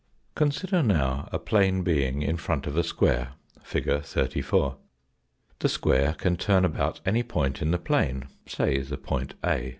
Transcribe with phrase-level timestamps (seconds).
[0.33, 3.85] Consider now a plane being in front of a square, fig.
[4.01, 4.75] 34.
[5.59, 9.69] The square can turn about any point in the plane say the point A.